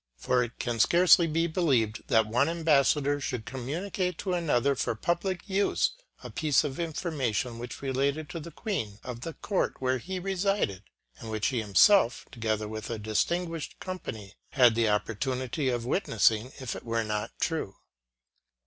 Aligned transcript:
For 0.17 0.43
it 0.43 0.57
can 0.57 0.79
scarcely 0.79 1.27
be 1.27 1.45
believed, 1.45 2.07
that 2.07 2.25
one 2.25 2.49
Ambassador 2.49 3.21
should 3.21 3.45
communicate 3.45 4.17
to 4.17 4.33
another 4.33 4.73
for 4.73 4.95
public 4.95 5.47
use 5.47 5.91
a 6.23 6.31
piece 6.31 6.63
of 6.63 6.79
information 6.79 7.59
which 7.59 7.83
related 7.83 8.27
to 8.31 8.39
the 8.39 8.49
Queen 8.49 8.97
of 9.03 9.21
the 9.21 9.33
Court 9.33 9.75
where 9.77 9.99
he 9.99 10.17
resided, 10.17 10.81
and 11.19 11.29
which 11.29 11.49
he 11.49 11.59
himself, 11.61 12.25
together 12.31 12.67
with 12.67 12.89
a 12.89 12.97
distinguished 12.97 13.79
company, 13.79 14.33
had 14.53 14.73
the 14.73 14.89
opportunity 14.89 15.69
of 15.69 15.85
witnessing 15.85 16.51
if 16.59 16.75
it 16.75 16.83
were 16.83 17.03
not 17.03 17.31
true. 17.39 17.75